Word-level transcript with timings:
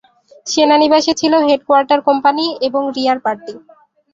সেনানিবাসে 0.47 1.13
ছিল 1.21 1.33
headquarter 1.45 1.99
company 2.07 2.45
এবং 2.67 2.81
রিয়ার 2.95 3.17
পার্টি। 3.25 3.53